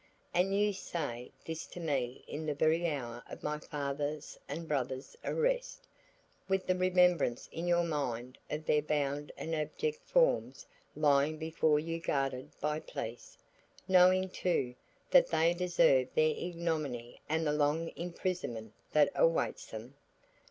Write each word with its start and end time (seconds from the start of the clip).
"And 0.33 0.57
you 0.57 0.73
say 0.73 1.31
this 1.45 1.67
to 1.67 1.79
me 1.79 2.23
in 2.27 2.47
the 2.47 2.55
very 2.55 2.89
hour 2.91 3.23
of 3.29 3.43
my 3.43 3.59
father's 3.59 4.35
and 4.49 4.67
brother's 4.67 5.15
arrest! 5.23 5.85
With 6.49 6.65
the 6.65 6.75
remembrance 6.75 7.47
in 7.51 7.67
your 7.67 7.83
mind 7.83 8.39
of 8.49 8.65
their 8.65 8.81
bound 8.81 9.31
and 9.37 9.53
abject 9.53 9.99
forms 10.09 10.65
lying 10.95 11.37
before 11.37 11.79
you 11.79 11.99
guarded 11.99 12.49
by 12.59 12.79
police; 12.79 13.37
knowing 13.87 14.29
too, 14.29 14.73
that 15.11 15.27
they 15.27 15.53
deserve 15.53 16.07
their 16.15 16.33
ignominy 16.35 17.21
and 17.29 17.45
the 17.45 17.53
long 17.53 17.89
imprisonment 17.95 18.73
that 18.93 19.11
awaits 19.13 19.67
them?" 19.67 19.93